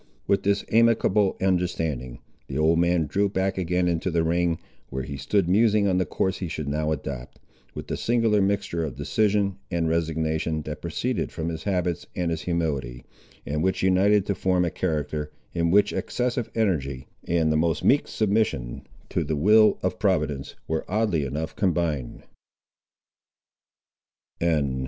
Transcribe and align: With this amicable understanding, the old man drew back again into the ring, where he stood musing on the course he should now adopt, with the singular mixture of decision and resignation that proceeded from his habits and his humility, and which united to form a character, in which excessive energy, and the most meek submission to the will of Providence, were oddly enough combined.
With 0.25 0.41
this 0.41 0.65
amicable 0.71 1.37
understanding, 1.39 2.21
the 2.47 2.57
old 2.57 2.79
man 2.79 3.05
drew 3.05 3.29
back 3.29 3.59
again 3.59 3.87
into 3.87 4.09
the 4.09 4.23
ring, 4.23 4.57
where 4.89 5.03
he 5.03 5.15
stood 5.15 5.47
musing 5.47 5.87
on 5.87 5.99
the 5.99 6.07
course 6.07 6.39
he 6.39 6.47
should 6.47 6.67
now 6.67 6.91
adopt, 6.91 7.39
with 7.75 7.85
the 7.85 7.95
singular 7.95 8.41
mixture 8.41 8.83
of 8.83 8.95
decision 8.95 9.57
and 9.69 9.87
resignation 9.87 10.63
that 10.63 10.81
proceeded 10.81 11.31
from 11.31 11.49
his 11.49 11.65
habits 11.65 12.07
and 12.15 12.31
his 12.31 12.41
humility, 12.41 13.05
and 13.45 13.61
which 13.61 13.83
united 13.83 14.25
to 14.25 14.33
form 14.33 14.65
a 14.65 14.71
character, 14.71 15.29
in 15.53 15.69
which 15.69 15.93
excessive 15.93 16.49
energy, 16.55 17.05
and 17.25 17.51
the 17.51 17.55
most 17.55 17.83
meek 17.83 18.07
submission 18.07 18.81
to 19.09 19.23
the 19.23 19.35
will 19.35 19.77
of 19.83 19.99
Providence, 19.99 20.55
were 20.67 20.83
oddly 20.89 21.25
enough 21.25 21.55
combined. 21.55 22.23